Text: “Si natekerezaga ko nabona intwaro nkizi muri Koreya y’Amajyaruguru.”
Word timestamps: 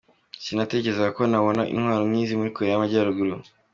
“Si 0.43 0.51
natekerezaga 0.57 1.11
ko 1.17 1.23
nabona 1.31 1.61
intwaro 1.73 2.03
nkizi 2.09 2.33
muri 2.39 2.53
Koreya 2.55 2.73
y’Amajyaruguru.” 2.73 3.33